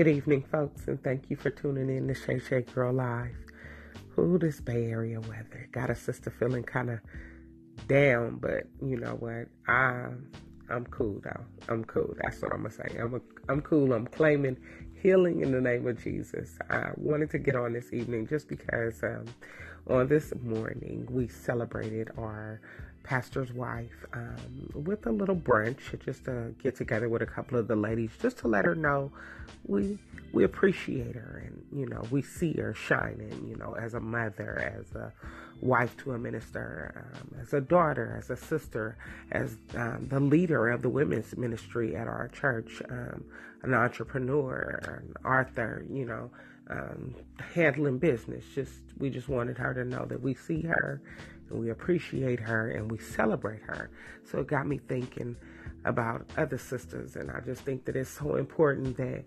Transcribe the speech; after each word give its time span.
Good 0.00 0.08
evening, 0.08 0.44
folks, 0.50 0.88
and 0.88 0.98
thank 1.04 1.28
you 1.28 1.36
for 1.36 1.50
tuning 1.50 1.94
in 1.94 2.08
to 2.08 2.14
Shay 2.14 2.38
Shay 2.38 2.62
Girl 2.62 2.94
Live. 2.94 3.36
Who 4.16 4.38
this 4.38 4.58
Bay 4.58 4.86
Area 4.86 5.20
weather 5.20 5.68
got 5.72 5.90
a 5.90 5.94
sister 5.94 6.30
feeling 6.30 6.62
kind 6.62 6.88
of 6.88 7.00
down, 7.86 8.38
but 8.38 8.62
you 8.80 8.96
know 8.96 9.16
what? 9.16 9.48
I'm 9.70 10.32
I'm 10.70 10.86
cool 10.86 11.20
though. 11.22 11.44
I'm 11.68 11.84
cool. 11.84 12.14
That's 12.22 12.40
what 12.40 12.50
I'm 12.54 12.62
gonna 12.62 12.70
say. 12.70 12.96
I'm 12.98 13.12
a, 13.12 13.20
I'm 13.50 13.60
cool. 13.60 13.92
I'm 13.92 14.06
claiming 14.06 14.56
healing 15.02 15.42
in 15.42 15.52
the 15.52 15.60
name 15.60 15.86
of 15.86 16.02
Jesus. 16.02 16.58
I 16.70 16.92
wanted 16.96 17.28
to 17.32 17.38
get 17.38 17.54
on 17.54 17.74
this 17.74 17.92
evening 17.92 18.26
just 18.26 18.48
because 18.48 19.02
um, 19.02 19.26
on 19.86 20.08
this 20.08 20.32
morning 20.42 21.06
we 21.10 21.28
celebrated 21.28 22.08
our 22.16 22.62
pastor's 23.10 23.52
wife 23.52 24.06
um, 24.12 24.70
with 24.72 25.04
a 25.04 25.10
little 25.10 25.34
brunch, 25.34 25.80
just 26.04 26.26
to 26.26 26.54
get 26.62 26.76
together 26.76 27.08
with 27.08 27.22
a 27.22 27.26
couple 27.26 27.58
of 27.58 27.66
the 27.66 27.74
ladies, 27.74 28.12
just 28.22 28.38
to 28.38 28.46
let 28.46 28.64
her 28.64 28.76
know 28.76 29.10
we 29.66 29.98
we 30.32 30.44
appreciate 30.44 31.14
her 31.14 31.42
and 31.46 31.64
you 31.78 31.86
know 31.86 32.02
we 32.10 32.22
see 32.22 32.52
her 32.54 32.74
shining, 32.74 33.46
you 33.48 33.56
know, 33.56 33.74
as 33.80 33.94
a 33.94 34.00
mother, 34.00 34.58
as 34.78 34.94
a 34.94 35.12
wife 35.60 35.96
to 35.98 36.12
a 36.12 36.18
minister, 36.18 37.12
um, 37.14 37.40
as 37.40 37.52
a 37.52 37.60
daughter, 37.60 38.16
as 38.18 38.30
a 38.30 38.36
sister, 38.36 38.96
as 39.32 39.56
um, 39.76 40.06
the 40.08 40.20
leader 40.20 40.68
of 40.68 40.82
the 40.82 40.88
women's 40.88 41.36
ministry 41.36 41.96
at 41.96 42.06
our 42.06 42.28
church, 42.28 42.82
um, 42.90 43.24
an 43.62 43.74
entrepreneur, 43.74 44.80
an 44.84 45.14
author, 45.24 45.84
you 45.90 46.04
know. 46.04 46.30
Um, 46.68 47.16
handling 47.52 47.98
business. 47.98 48.44
Just 48.54 48.70
we 48.96 49.10
just 49.10 49.28
wanted 49.28 49.58
her 49.58 49.74
to 49.74 49.84
know 49.84 50.04
that 50.06 50.22
we 50.22 50.34
see 50.34 50.62
her 50.62 51.02
and 51.50 51.58
we 51.60 51.70
appreciate 51.70 52.38
her 52.40 52.70
and 52.70 52.90
we 52.90 52.98
celebrate 52.98 53.62
her. 53.62 53.90
So 54.30 54.38
it 54.38 54.46
got 54.46 54.66
me 54.66 54.78
thinking 54.78 55.36
about 55.84 56.30
other 56.36 56.58
sisters, 56.58 57.16
and 57.16 57.30
I 57.30 57.40
just 57.40 57.62
think 57.62 57.84
that 57.86 57.96
it's 57.96 58.10
so 58.10 58.36
important 58.36 58.96
that 58.98 59.24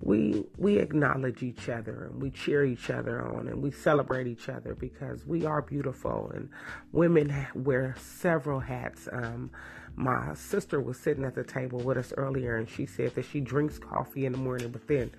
we 0.00 0.44
we 0.56 0.78
acknowledge 0.78 1.42
each 1.42 1.68
other 1.68 2.06
and 2.06 2.22
we 2.22 2.30
cheer 2.30 2.64
each 2.64 2.88
other 2.90 3.20
on 3.22 3.48
and 3.48 3.62
we 3.62 3.70
celebrate 3.70 4.26
each 4.26 4.48
other 4.48 4.74
because 4.74 5.26
we 5.26 5.44
are 5.44 5.60
beautiful 5.60 6.30
and 6.34 6.48
women 6.92 7.46
wear 7.54 7.94
several 7.98 8.60
hats. 8.60 9.08
Um, 9.12 9.50
my 9.96 10.34
sister 10.34 10.80
was 10.80 10.98
sitting 10.98 11.24
at 11.24 11.34
the 11.34 11.44
table 11.44 11.78
with 11.78 11.98
us 11.98 12.12
earlier 12.16 12.56
and 12.56 12.68
she 12.68 12.86
said 12.86 13.14
that 13.14 13.24
she 13.24 13.40
drinks 13.40 13.78
coffee 13.78 14.26
in 14.26 14.32
the 14.32 14.38
morning, 14.38 14.70
but 14.70 14.86
then 14.86 15.10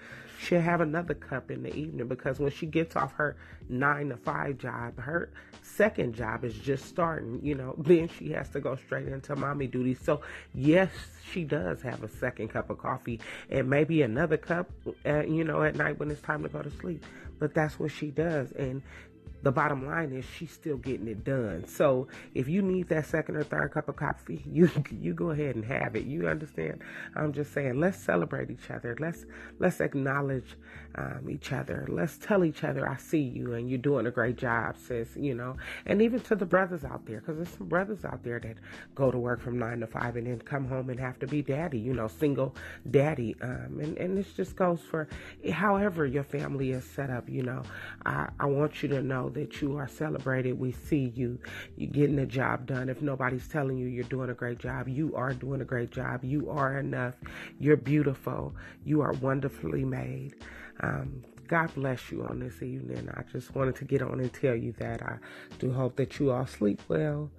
she'll 0.41 0.61
have 0.61 0.81
another 0.81 1.13
cup 1.13 1.52
in 1.52 1.63
the 1.63 1.75
evening 1.75 2.08
because 2.08 2.39
when 2.39 2.52
she 2.52 2.66
gets 2.66 2.95
off 2.95 3.13
her 3.13 3.36
nine 3.69 4.09
to 4.09 4.17
five 4.17 4.58
job, 4.58 5.00
her 5.00 5.30
second 5.61 6.16
job 6.16 6.44
is 6.44 6.53
just 6.55 6.86
starting, 6.86 7.39
you 7.44 7.55
know, 7.55 7.75
then 7.80 8.09
she 8.09 8.31
has 8.31 8.50
to 8.50 8.59
go 8.59 8.75
straight 8.75 9.08
into 9.08 9.36
mommy 9.36 9.67
duty. 9.67 9.94
So, 9.94 10.22
yes, 10.53 10.89
she 11.31 11.44
does 11.44 11.81
have 11.81 12.03
a 12.03 12.09
second 12.09 12.50
cup 12.50 12.69
of 12.69 12.78
coffee 12.78 13.19
and 13.50 13.69
maybe 13.69 14.02
another 14.02 14.38
cup, 14.38 14.69
uh, 15.06 15.23
you 15.23 15.44
know, 15.44 15.63
at 15.63 15.75
night 15.75 16.00
when 16.00 16.09
it's 16.11 16.22
time 16.22 16.44
to 16.44 16.50
go 16.50 16.61
to 16.61 16.72
sleep. 16.72 17.06
But 17.39 17.53
that's 17.53 17.80
what 17.80 17.91
she 17.91 18.08
does. 18.11 18.52
And 18.52 18.81
the 19.44 19.52
bottom 19.52 19.86
line 19.86 20.11
is 20.14 20.25
she's 20.38 20.52
still 20.52 20.78
getting 20.78 21.08
it 21.08 21.23
done. 21.23 21.66
So 21.67 22.08
if 22.36 22.47
you 22.47 22.61
need 22.61 22.89
that 22.89 23.06
second 23.06 23.36
or 23.36 23.44
third 23.44 23.72
cup 23.72 23.89
of 23.89 23.95
coffee, 23.95 24.44
you 24.52 24.70
you 24.92 25.14
go 25.14 25.31
ahead 25.31 25.56
and 25.56 25.66
have 25.66 25.95
it. 25.95 26.06
You 26.06 26.28
understand? 26.28 26.81
I'm 27.16 27.34
just 27.34 27.53
saying, 27.53 27.80
let's 27.80 27.97
celebrate 27.97 28.50
each 28.52 28.69
other. 28.69 28.95
Let's 29.00 29.25
let's 29.59 29.80
acknowledge 29.81 30.56
um, 30.95 31.30
each 31.30 31.52
other. 31.52 31.86
Let's 31.89 32.17
tell 32.17 32.44
each 32.44 32.64
other, 32.64 32.88
I 32.88 32.97
see 32.97 33.22
you 33.22 33.53
and 33.53 33.69
you're 33.69 33.78
doing 33.80 34.06
a 34.08 34.12
great 34.12 34.38
job, 34.38 34.75
sis. 34.78 35.16
You 35.16 35.34
know, 35.36 35.56
and 35.86 36.02
even 36.02 36.19
to 36.22 36.36
the 36.36 36.45
brothers 36.45 36.84
out 36.84 37.06
there, 37.06 37.19
because 37.19 37.38
there's 37.38 37.58
some 37.58 37.67
brothers 37.67 38.06
out 38.06 38.23
there 38.23 38.39
that 38.39 38.58
go 38.95 39.12
to 39.12 39.17
work 39.17 39.42
from 39.42 39.58
nine 39.58 39.80
to 39.80 39.88
five 39.88 40.16
and 40.16 40.28
then 40.28 40.39
come 40.39 40.67
home 40.67 40.89
and 40.89 41.00
have 41.00 41.19
to 41.19 41.28
be 41.28 41.42
daddy. 41.42 41.80
You 41.80 41.94
know, 41.94 42.08
single 42.08 42.56
daddy. 42.89 43.36
Um, 43.42 43.80
and 43.81 43.97
and 43.97 44.17
this 44.17 44.34
just 44.34 44.56
goes 44.56 44.81
for 44.81 45.08
however 45.52 46.06
your 46.06 46.23
family 46.23 46.72
is 46.72 46.84
set 46.84 47.09
up. 47.09 47.30
You 47.30 47.44
know, 47.44 47.64
I 48.06 48.30
I 48.39 48.45
want 48.45 48.84
you 48.84 48.89
to 48.89 49.02
know 49.02 49.30
that 49.31 49.61
you 49.61 49.77
are 49.77 49.87
celebrated. 49.87 50.59
We 50.59 50.71
see 50.71 51.11
you. 51.15 51.39
You're 51.77 51.91
getting 51.91 52.15
the 52.15 52.25
job 52.25 52.66
done. 52.66 52.89
If 52.89 53.01
nobody's 53.01 53.47
telling 53.47 53.78
you 53.78 53.88
you're 53.88 54.03
doing 54.06 54.29
a 54.29 54.33
great 54.33 54.59
job, 54.59 54.88
you 54.88 55.16
are 55.16 55.33
doing 55.33 55.61
a 55.61 55.66
great 55.66 55.91
job. 55.91 56.23
You 56.23 56.50
are 56.50 56.78
enough. 56.78 57.16
You're 57.59 57.78
beautiful. 57.78 58.56
You 58.83 59.01
are 59.01 59.13
wonderfully 59.13 59.85
made. 59.85 60.35
Um, 60.81 61.23
God 61.47 61.73
bless 61.75 62.11
you 62.11 62.23
on 62.23 62.39
this 62.39 62.61
evening. 62.61 63.09
I 63.13 63.23
just 63.31 63.53
wanted 63.56 63.75
to 63.78 63.85
get 63.85 64.01
on 64.01 64.19
and 64.19 64.31
tell 64.31 64.56
you 64.56 64.73
that 64.79 65.01
I 65.01 65.17
do 65.59 65.72
hope 65.72 65.97
that 65.97 66.17
you 66.19 66.31
all 66.31 66.47
sleep 66.47 66.81
well 66.88 67.29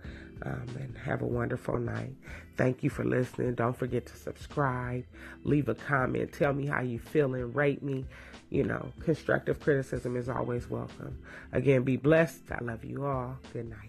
um, 0.45 0.67
and 0.79 0.97
have 0.99 1.23
a 1.23 1.27
wonderful 1.27 1.79
night. 1.79 2.15
Thank 2.57 2.83
you 2.83 2.91
for 2.91 3.05
listening. 3.05 3.55
Don't 3.55 3.77
forget 3.77 4.07
to 4.07 4.17
subscribe, 4.17 5.05
leave 5.45 5.69
a 5.69 5.75
comment, 5.75 6.33
tell 6.33 6.53
me 6.53 6.67
how 6.67 6.81
you 6.81 6.99
feeling, 6.99 7.53
rate 7.53 7.83
me. 7.83 8.05
You 8.51 8.65
know, 8.65 8.93
constructive 9.01 9.61
criticism 9.61 10.17
is 10.17 10.29
always 10.29 10.69
welcome. 10.69 11.19
Again, 11.53 11.85
be 11.85 11.97
blessed. 11.97 12.43
I 12.51 12.63
love 12.63 12.85
you 12.85 13.07
all. 13.07 13.39
Good 13.53 13.71
night. 13.71 13.89